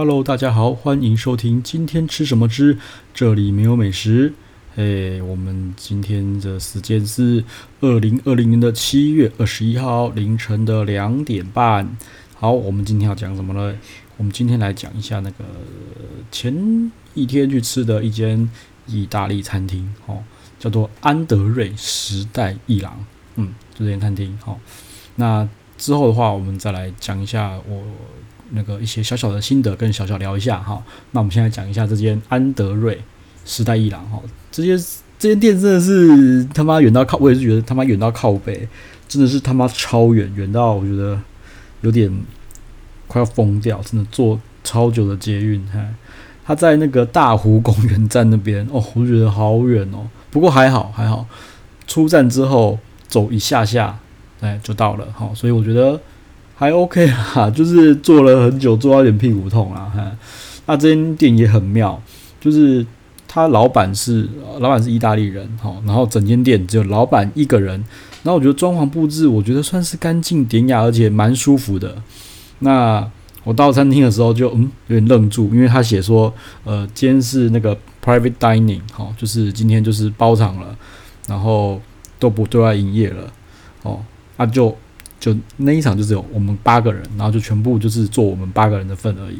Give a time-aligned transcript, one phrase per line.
[0.00, 2.78] Hello，大家好，欢迎收听今天吃什么之
[3.12, 4.32] 这里没有美食。
[4.74, 7.44] 嘿，我们今天的时间是
[7.80, 11.86] 二零二零年的七月二十一号凌晨的两点半。
[12.34, 13.76] 好，我们今天要讲什么呢？
[14.16, 15.44] 我们今天来讲一下那个
[16.32, 18.50] 前一天去吃的一间
[18.86, 20.24] 意大利餐厅，哦，
[20.58, 23.04] 叫做安德瑞时代一郎。
[23.34, 24.38] 嗯，这间餐厅。
[24.42, 24.58] 好，
[25.16, 25.46] 那
[25.76, 27.82] 之后的话，我们再来讲一下我。
[28.50, 30.82] 那个一些小小的心得跟小小聊一下哈，
[31.12, 33.00] 那我们现在讲一下这间安德瑞
[33.44, 34.76] 时代一郎哈，这间
[35.18, 38.68] 这间店真的是他妈远到靠，我也是觉得他妈远到靠北，
[39.08, 41.20] 真的是他妈超远，远到我觉得
[41.82, 42.12] 有点
[43.06, 45.78] 快要疯掉，真的坐超久的捷运，哈，
[46.44, 51.26] 他在那个大湖公园站那边哦，我觉得好远哦，不过还好还好，
[51.86, 53.98] 出站之后走一下下，
[54.40, 56.00] 哎就到了哈，所以我觉得。
[56.60, 59.90] 还 OK 啦， 就是坐了很久，坐到有点屁股痛啦。
[59.94, 60.12] 哈，
[60.66, 61.98] 那这间店也很妙，
[62.38, 62.84] 就是
[63.26, 67.82] 他老板是老板是意大利人，哈，然后整间店只有老板一个人。
[68.22, 71.96] 然后我觉得装潢布置，我觉得算是干净典雅，而且蛮舒服的。
[72.58, 73.10] 那
[73.42, 76.30] 我到餐厅的时候就嗯有点愣住，因为他写说
[76.64, 80.76] 呃今天是那个 private dining，哈，就是今天就是包场了，
[81.26, 81.80] 然后
[82.18, 83.32] 都不对外营业了，
[83.84, 84.00] 哦，
[84.36, 84.76] 那就。
[85.20, 89.38] 就那一场就只有我们八个人，然后就全部就是做我们八个人的份而已，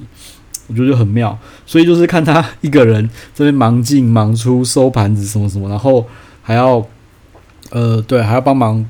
[0.66, 1.36] 我觉得就很妙。
[1.64, 6.06] 所以就是看他一个人这边忙进忙出收盘子什么什么，然后
[6.42, 6.86] 还要
[7.70, 8.84] 呃对，还要帮忙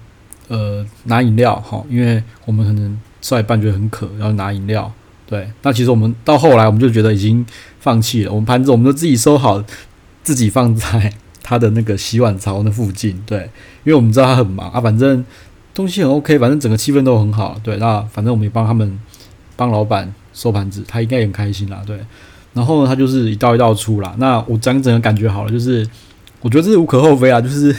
[0.49, 4.93] 呃拿饮料哈，因为我们可能吃一半觉得很渴，然后拿饮料。
[5.29, 7.47] 对，那其实我们到后来我们就觉得已经
[7.79, 9.63] 放弃了，我们盘子我们都自己收好，
[10.25, 13.23] 自己放在他的那个洗碗槽那附近。
[13.25, 13.43] 对，
[13.85, 15.25] 因为我们知道他很忙啊，反正。
[15.73, 17.59] 东西很 OK，反正整个气氛都很好。
[17.63, 18.99] 对，那反正我们也帮他们
[19.57, 21.83] 帮老板收盘子，他应该也很开心啦。
[21.87, 21.99] 对，
[22.53, 24.15] 然后呢，他就是一道一道出啦。
[24.19, 25.89] 那我讲整个感觉好了，就是
[26.41, 27.41] 我觉得这是无可厚非啊。
[27.41, 27.75] 就是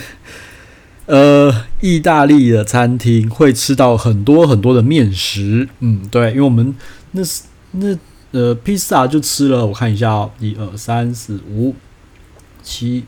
[1.06, 5.68] 呃，意大利的餐厅会吃到很多很多的面食。
[5.80, 6.74] 嗯，对，因为我们
[7.10, 7.42] 那是
[7.72, 7.96] 那
[8.30, 11.74] 呃披萨就吃了，我看一下哦，一二三四五
[12.62, 13.04] 七，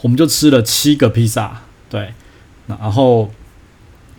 [0.00, 1.60] 我们就吃了七个披萨。
[1.90, 2.14] 对，
[2.66, 3.30] 然后。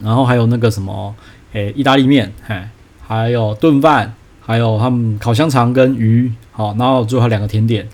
[0.03, 1.15] 然后还有那个什么，
[1.53, 2.61] 诶，意大利面，嘿，
[3.07, 7.87] 还有炖饭，还有他们烤香肠跟鱼，好，然后最后两个甜点。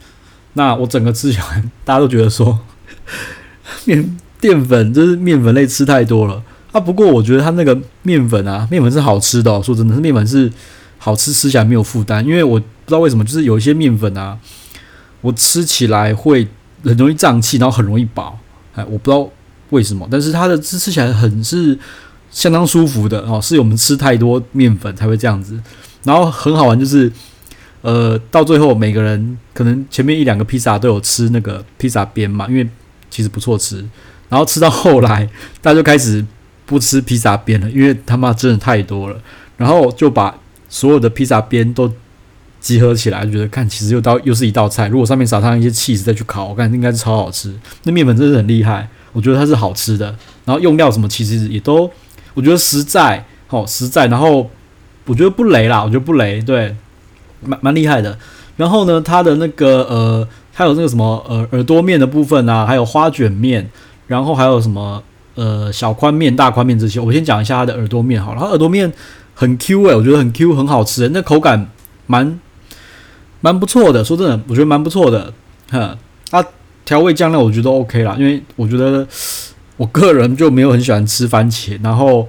[0.54, 2.60] 那我整个吃起来，大家都觉得说，
[3.86, 6.80] 面淀粉就是面粉类吃太多了啊。
[6.80, 9.62] 不过我觉得他那个面粉啊，面粉是好吃的。
[9.62, 10.52] 说真的，是面粉是
[10.98, 12.26] 好吃，吃起来没有负担。
[12.26, 14.38] 因为我不知道为什么，就是有一些面粉啊，
[15.22, 16.48] 我吃起来会
[16.84, 18.40] 很容易胀气，然后很容易饱。
[18.74, 19.30] 哎，我不知道。
[19.70, 20.08] 为什么？
[20.10, 21.78] 但是它的吃吃起来很是
[22.32, 25.60] 相当舒服的哦，是我们吃太多面粉才会这样子。
[26.04, 27.12] 然后很好玩，就是
[27.82, 32.68] 呃，到最后每个人可能前面一两个披萨都有吃那个披萨边嘛，因为
[33.10, 33.84] 其实不错吃。
[34.30, 35.28] 然后吃到后来，
[35.62, 36.24] 大家就开始
[36.66, 39.20] 不吃披萨边了，因为他妈真的太多了。
[39.58, 40.34] 然后就把
[40.70, 41.92] 所有的披萨边都
[42.60, 44.88] 集合起来，就觉得看其实又到又是一道菜。
[44.88, 47.54] 如果上面撒上一些起司再去烤，我看应该是超好吃。
[47.84, 48.88] 那面粉真的很厉害。
[49.12, 50.06] 我觉得它是好吃的，
[50.46, 51.90] 然后用料什么其实也都，
[52.36, 54.48] 我觉得实在，好实在，然后
[55.06, 56.76] 我觉得不雷啦，我觉得不雷，对，
[57.42, 58.16] 蛮蛮厉害的。
[58.56, 63.68] 然后呢，它的那个呃，还有那个什么呃耳朵面的部分啊，还有花卷面，
[64.06, 65.02] 然后还有什么
[65.34, 68.42] 呃小宽面、大宽面这些，我先讲一下它的耳朵面好了。
[68.42, 68.94] 它耳朵面
[69.34, 71.68] 很 Q 诶、我觉得很 Q，很好吃，那口感
[72.06, 72.40] 蛮
[73.42, 74.04] 蛮不错的。
[74.04, 75.34] 说真的，我觉得蛮不错的，
[75.70, 75.98] 哈
[76.32, 76.46] 啊。
[76.86, 79.08] 调味酱料我觉得 OK 啦，因为我觉得
[79.78, 82.28] 我个人就没有很喜欢吃番茄，然后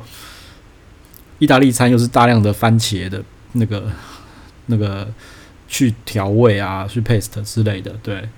[1.38, 3.22] 意大利餐又是大量的番茄的
[3.52, 3.84] 那个
[4.66, 5.08] 那个
[5.66, 7.90] 去调味啊，去 paste 之类的。
[8.02, 8.28] 对，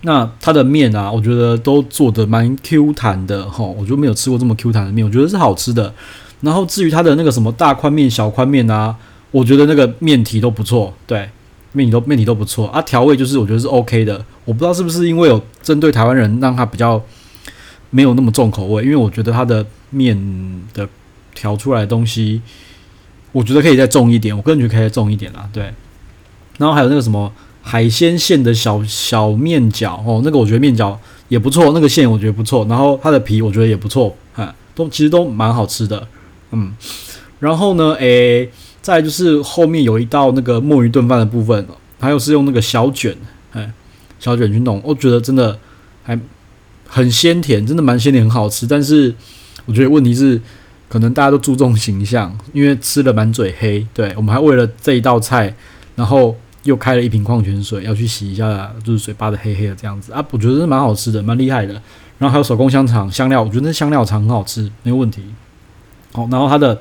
[0.00, 5.92] 那它的面啊，我觉得都做的蛮 Q 弹的哈，我就没有吃过这么 Q 弹的面，我觉得是好吃的。
[6.40, 8.96] 然后至于它的那个什么大宽面、小宽面啊，
[9.30, 11.28] 我觉得那个面体都不错，对。
[11.72, 14.24] 面体都面体都不错啊，调味就是我觉得是 OK 的。
[14.44, 17.02] 我不知道是不是因为有针对台湾人，让它比较
[17.90, 18.82] 没有那么重口味。
[18.82, 20.16] 因为我觉得它的面
[20.74, 20.88] 的
[21.34, 22.42] 调出来的东西，
[23.32, 24.36] 我觉得可以再重一点。
[24.36, 25.72] 我个人觉得可以再重一点啦，对。
[26.58, 27.32] 然后还有那个什么
[27.62, 30.96] 海鲜馅的小小面饺哦，那个我觉得面饺
[31.28, 32.66] 也不错，那个馅我觉得不错。
[32.68, 36.06] 然后它的皮我觉得也不错，哈，都其实都蛮好吃的，
[36.50, 36.72] 嗯。
[37.42, 38.48] 然后呢，诶、
[38.80, 41.66] 再就是后面有一道那个墨鱼炖饭的部分，
[41.98, 43.16] 还有是用那个小卷，
[43.50, 43.68] 哎，
[44.20, 45.58] 小卷去弄，我觉得真的
[46.04, 46.16] 还
[46.86, 48.64] 很鲜甜，真的蛮鲜甜，很好吃。
[48.64, 49.12] 但是
[49.66, 50.40] 我觉得问题是，
[50.88, 53.84] 可能大家都注重形象，因为吃了满嘴黑。
[53.92, 55.52] 对，我们还为了这一道菜
[55.96, 61.72] 然后又开了一瓶矿泉水，要去洗一下，就是嘴巴的黑黑的这样子啊，我觉得是蛮好吃的，蛮厉害的。
[62.18, 65.24] 然后还有手工香肠香料，我觉得那香料肠很好吃，没有问题。
[66.12, 66.80] 好，然后它的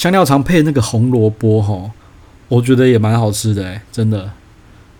[0.00, 1.78] 香料肠配那个红萝卜哈，
[2.48, 4.30] 我觉得也蛮好吃的诶，真的。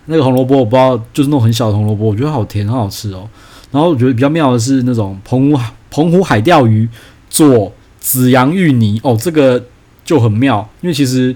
[0.05, 3.27] 那个红萝卜我不知道，就是那种很小的红萝卜，我觉得好甜，很好吃哦。
[3.71, 5.59] 然后我觉得比较妙的是那种澎湖
[5.91, 6.87] 澎湖海钓鱼
[7.31, 9.65] 做紫洋芋泥哦，这个
[10.05, 11.35] 就很妙，因为其实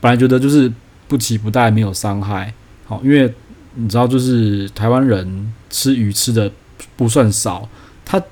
[0.00, 0.72] 本来觉得就是
[1.06, 2.50] 不期不待，没有伤害。
[2.86, 3.30] 好，因为
[3.74, 6.50] 你知道，就是台湾人吃鱼吃的
[6.96, 7.68] 不算少，
[8.06, 8.22] 他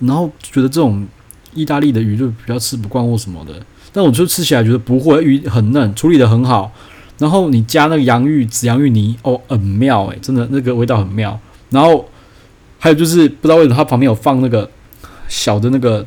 [0.00, 1.06] 然后觉得这种
[1.54, 3.54] 意大利的鱼就比较吃不惯或什么的，
[3.92, 6.72] 但我就吃起来觉得不会，鱼很嫩，处理的很好。
[7.18, 11.38] 然后你加那个洋芋紫洋芋泥哦，很妙诶，真的那个味道很妙。
[11.68, 12.08] 然后
[12.78, 14.70] 还有就是不知道为什么它旁边有放那个
[15.28, 16.06] 小的那个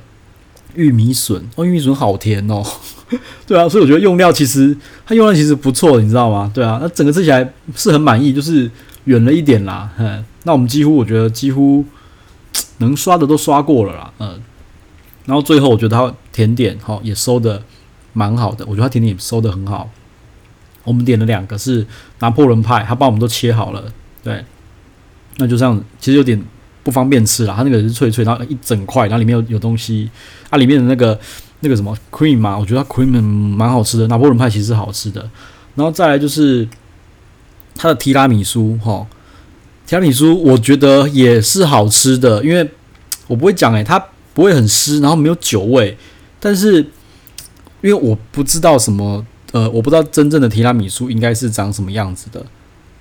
[0.75, 2.63] 玉米笋哦，玉米笋好甜哦，
[3.45, 4.75] 对啊，所以我觉得用料其实
[5.05, 6.49] 它用料其实不错，你知道吗？
[6.51, 8.69] 对啊，那整个吃起来是很满意，就是
[9.05, 9.91] 远了一点啦。
[9.99, 11.85] 嗯，那我们几乎我觉得几乎
[12.79, 14.11] 能刷的都刷过了啦。
[14.17, 14.41] 嗯，
[15.25, 17.61] 然后最后我觉得它甜点哈也收的
[18.13, 19.89] 蛮好的，我觉得他甜点也收的很好。
[20.85, 21.85] 我们点了两个是
[22.19, 23.83] 拿破仑派，他帮我们都切好了，
[24.21, 24.43] 对，
[25.37, 26.41] 那就这样，其实有点
[26.83, 27.53] 不方便吃了。
[27.55, 30.09] 它那个是脆脆，然后一整块，然后里面有有东西，
[30.49, 31.17] 它、啊、里面的那个
[31.61, 34.05] 那个什么 cream 嘛，我觉得它 cream 蛮好吃的。
[34.07, 35.21] 拿破仑派其实是好吃的，
[35.75, 36.67] 然后再来就是
[37.75, 39.07] 它的提拉米苏，哈，
[39.87, 42.69] 提拉米苏我觉得也是好吃的，因为
[43.27, 43.97] 我不会讲诶，它
[44.33, 45.97] 不会很湿，然后没有酒味，
[46.41, 46.85] 但是
[47.83, 49.23] 因为我不知道什么。
[49.51, 52.43] 呃，我不知道真正的提拉米苏应该是长什么样子的，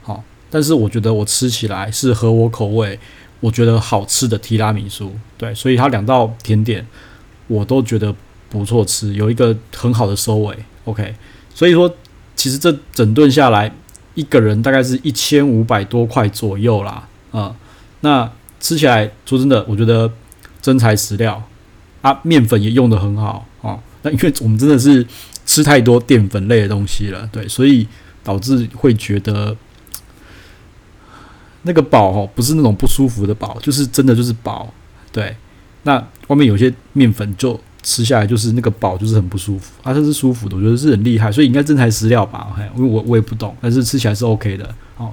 [0.02, 3.00] 好，但是我觉得我吃起来是合我口味，
[3.40, 6.86] 我觉得好吃的提拉米苏，对，所以它两道甜点
[7.46, 8.14] 我都觉得
[8.50, 10.54] 不错吃，有一个很好的收尾
[10.84, 11.14] ，OK，
[11.54, 11.90] 所以说
[12.36, 13.74] 其实这整顿下来
[14.12, 17.54] 一个人大概是一千五百多块左右啦，啊、嗯，
[18.00, 20.12] 那吃起来说真的，我觉得
[20.60, 21.42] 真材实料
[22.02, 23.46] 啊，面粉也用的很好，
[24.02, 25.06] 那、因为我们真的是。
[25.44, 27.84] 吃太多淀粉类的东西了，对，所以
[28.22, 29.54] 导致会觉得
[31.62, 34.72] 那个饱哦，不是那种不舒服的饱，就是真的就是饱，
[35.10, 35.34] 对。
[35.82, 39.72] 那外面有些面粉就吃下来就是那个饱，就是很不舒服。
[39.82, 42.54] 啊，这是舒服的，我觉得是很厉害，所以应该真材实料吧？
[42.76, 44.72] 因为我我也不懂，但是吃起来是 OK 的。
[44.94, 45.12] 好，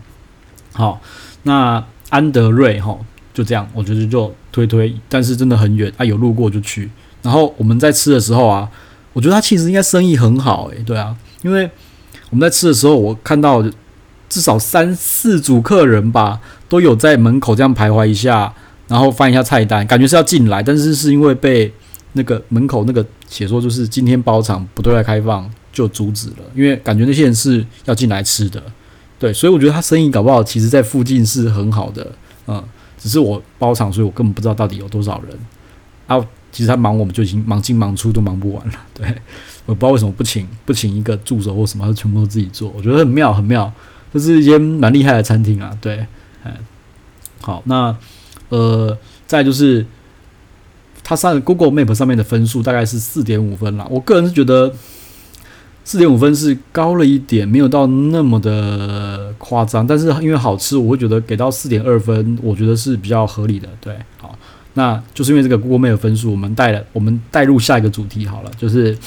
[0.74, 1.02] 好，
[1.42, 2.96] 那安德瑞哈
[3.34, 6.88] 就这样，我觉得就推推，但是真的很远啊，有路过就去。
[7.22, 8.70] 然后我们在吃的时候啊。
[9.12, 11.70] 我觉得他其实应该生意很好诶，对啊，因为
[12.30, 13.62] 我们在吃的时候，我看到
[14.30, 16.40] 至少三四组客人吧，
[16.70, 18.54] 都有在门口这样徘徊一下，
[18.88, 21.74] 然后翻一下菜单，感觉是要进来，但是是因为被
[22.14, 28.62] 那个门口那个写说就是今天包场不对外开放，就阻止了，因为感觉那些人是要进来吃的，
[29.18, 32.08] 对，所以我觉得他生意搞不好，其实在附近是很好的，
[32.48, 32.64] 嗯，
[32.98, 35.38] 只是我包场，所以我根本不知道到底有多少人
[36.06, 36.24] 啊。
[36.52, 38.74] 其实他忙，我们就已经忙进忙出，都忙不完了。
[38.94, 39.08] 对，
[39.66, 42.74] 我不知道为什么不请不请一个助手或什么，他全部都自己做。
[42.76, 43.72] 我觉得很妙，很妙。
[44.12, 45.72] 这是一间蛮厉害的餐厅啊。
[45.80, 46.06] 对，
[46.44, 46.52] 哎，
[47.42, 47.96] 好，那
[48.50, 48.98] 呃，
[49.28, 49.86] 再就是
[51.04, 53.86] 它上 Google Map 上面的分数大概是四点五分啦。
[53.90, 54.74] 我个人是觉得
[55.84, 59.86] 四点五分是高了一点，没有到那么的夸张。
[59.86, 63.70] 但是因为好吃，我会觉得给到四点二分，我觉得是比较合理的。
[63.80, 64.29] 对，好。
[64.80, 68.52] 那就是因为这个 Google Map 分数，我们带了，我们带入下一个主题好了。
[68.58, 68.98] 就是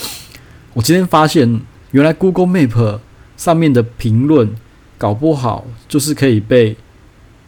[0.75, 1.62] 我今天发现，
[1.93, 2.99] 原来 Google Map
[3.38, 4.55] 上面的评论
[4.99, 6.76] 搞不好就是可以被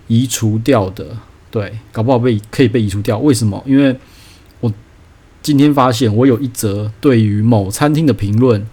[0.06, 1.18] 移除掉的。
[1.50, 3.18] 对，搞不好被可以被移除掉。
[3.18, 3.62] 为什么？
[3.66, 3.94] 因为
[4.60, 4.72] 我
[5.42, 8.66] 今天发现，我有一则对于某餐厅的评论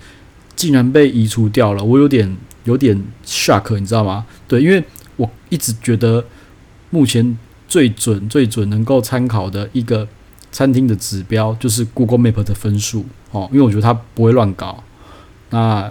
[0.56, 4.26] 竟然被移除掉了，我有点有点 shock，你知道吗？
[4.48, 4.82] 对，因为
[5.18, 6.24] 我一直觉得
[6.90, 7.38] 目前。
[7.72, 10.06] 最准、最准能够参考的一个
[10.52, 14.84] 餐厅的指标，就是 Google Map 的分数哦，因为我觉得它不会乱搞。
[15.52, 15.90] 那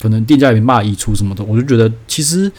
[0.00, 2.50] 可能店家也没骂移除什么的，我就觉得其实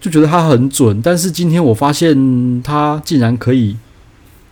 [0.00, 1.02] 就觉得它很准。
[1.02, 3.76] 但是今天我发现它竟然可以，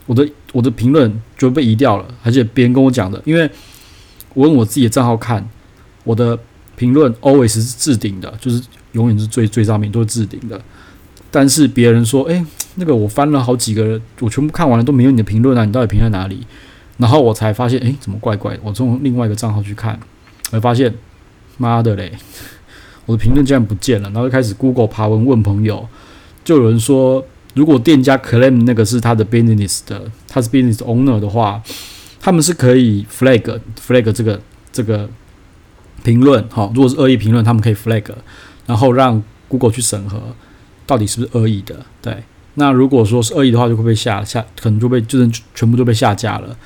[0.05, 3.51] 我的我的评论就被移掉了，而且别人跟我讲的，因为
[4.35, 5.49] 我用我自己的账号看，
[6.05, 6.39] 我的
[6.77, 8.63] 评论 always 是置顶的，就是
[8.93, 10.61] 永远是最最上面都是置顶的。
[11.35, 12.47] 但是别人说，诶。
[12.77, 15.65] 那个我翻了好几个，我全部看完了都没有你的评论啊！
[15.65, 16.45] 你到底评在哪里？
[16.97, 18.61] 然后我才发现，诶，怎么怪怪的？
[18.65, 19.97] 我从另外一个账号去看，
[20.51, 20.93] 我发现，
[21.57, 22.11] 妈的嘞，
[23.07, 24.11] 我的评论竟然不见了。
[24.11, 25.87] 然后就开始 Google 爬文问朋友，
[26.43, 27.25] 就有人说，
[27.55, 31.63] 如果店家 claim 那个是他的 business 的，他是 business owner 的话，
[32.21, 34.41] 他们是可以 flag flag 这个
[34.73, 35.09] 这个
[36.03, 38.03] 评论，好，如果是恶意评论，他们可以 flag，
[38.67, 40.21] 然后让 Google 去审核，
[40.87, 41.77] 到底是不是恶意的。
[42.03, 42.23] 对，
[42.55, 46.57] 那如果说是恶意的话，就会被下下，可能就被就是全部都被下架了。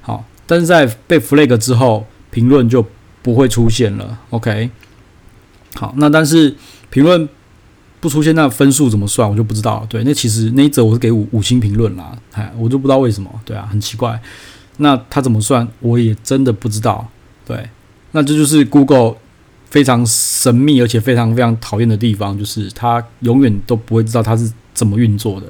[0.00, 2.84] 好，但是在被 flag 之后，评论就
[3.22, 4.18] 不会出现了。
[4.30, 4.70] OK，
[5.74, 6.54] 好，那但是
[6.90, 7.28] 评论
[8.00, 9.28] 不出现，那分数怎么算？
[9.28, 9.86] 我就不知道。
[9.88, 13.30] 对，那其实那一则我是给五五星评论啦，哎，我就不知道为什么。
[13.44, 14.20] 对啊，很奇怪。
[14.78, 15.66] 那他怎么算？
[15.80, 17.08] 我也真的不知道。
[17.46, 17.68] 对。
[18.12, 19.16] 那这就是 Google
[19.70, 25.46] 非常神秘而且非常非常讨厌的地方，就是它永远都不会知道它是怎么运作的。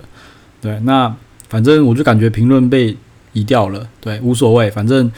[0.60, 1.14] 对，那
[1.48, 2.96] 反正我就感觉评论被
[3.32, 5.10] 移掉了，对，无所谓，反正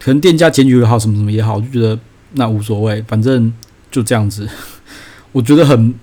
[0.00, 1.98] 可能店家检举也好，什么什么也好，我就觉得
[2.32, 3.52] 那无所谓，反正
[3.90, 4.48] 就这样子。
[5.32, 5.94] 我觉得很，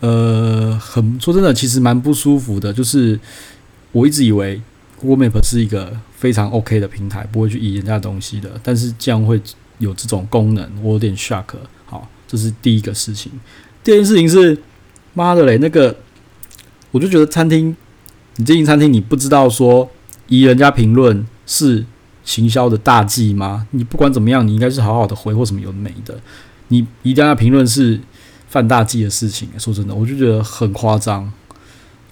[0.00, 2.72] 呃，很说真的，其实蛮不舒服的。
[2.72, 3.18] 就是
[3.92, 4.60] 我一直以为
[4.98, 5.96] Google Map 是一个。
[6.24, 8.50] 非常 OK 的平台，不会去移人家的东西的。
[8.62, 9.38] 但是这样会
[9.78, 11.44] 有这种功能，我有点 shock。
[11.86, 13.30] 好，这是第一个事情。
[13.82, 14.56] 第二件事情是，
[15.12, 15.96] 妈的嘞，那个
[16.90, 17.76] 我就觉得餐厅，
[18.36, 19.90] 你经营餐厅，你不知道说
[20.28, 21.84] 移人家评论是
[22.24, 23.66] 行销的大忌吗？
[23.72, 26.18] 你不管怎么样，你应该是好好的回或什么有的没的。
[26.68, 28.00] 你移人家评论是
[28.48, 29.48] 犯大忌的事情。
[29.58, 31.30] 说真的，我就觉得很夸张。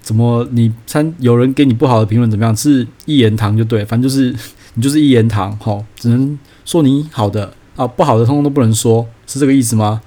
[0.03, 2.55] 怎么你餐有人给你不好的评论怎么样？
[2.55, 4.35] 是一言堂就对，反正就是
[4.75, 10.03] 你就是一言堂，吼，只能说你好的啊，不好的通通都不能说，是这个意思吗？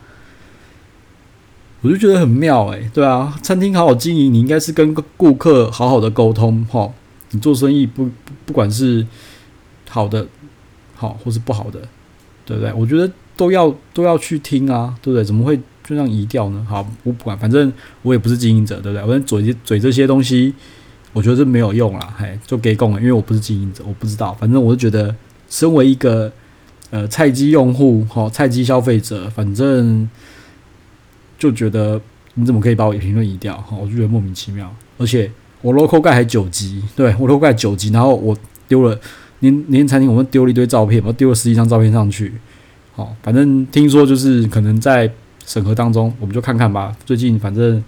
[1.82, 6.94] 我就觉得很妙诶、欸，对啊，餐厅好好经营，你应该是跟顾客好好的沟通，吼，
[7.32, 8.10] 你做生意不
[8.46, 9.06] 不管是
[9.90, 10.28] 好的
[10.96, 11.80] 好或是不好的，
[12.46, 12.74] 对不对？
[12.74, 15.24] 我觉得都要都要去听啊，对不对？
[15.24, 15.60] 怎么会？
[15.88, 16.66] 就这样移掉呢？
[16.68, 17.72] 好，我不管，反正
[18.02, 19.06] 我也不是经营者，对不对？
[19.08, 20.52] 我嘴嘴这些东西，
[21.14, 22.12] 我觉得是没有用啦。
[22.18, 24.34] 嘿，就给供了，因为我不是经营者，我不知道。
[24.34, 25.16] 反正我就觉得，
[25.48, 26.34] 身为一个
[26.92, 30.10] 呃菜鸡用户，哈，菜鸡消费者，反正
[31.38, 32.00] 就觉得
[32.36, 33.58] 你怎么可以把我评论移掉？
[33.58, 34.74] 哈，我就觉得莫名其妙。
[34.98, 35.30] 而且
[35.62, 38.38] 我 local guide 还九级，对我 local guide 九级，然后我
[38.68, 39.00] 丢了
[39.40, 42.34] 那那间餐厅，我们丢了一堆照片，我丢了十几张照片上去。
[42.94, 45.12] 好，反正听说就是可能在。
[45.48, 46.92] 审核当中，我们就看看吧。
[47.06, 47.84] 最近反正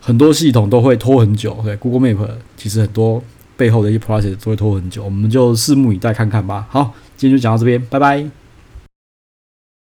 [0.00, 3.22] 很多系统都会拖很久，对，Google Map 其实很多
[3.58, 6.66] 背后的一些 process 都会拖很久，我们就拭目以待看看吧。
[6.70, 8.43] 好，今天就讲到这边，拜拜。